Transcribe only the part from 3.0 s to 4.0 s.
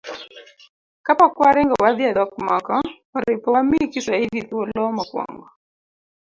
oripo wamii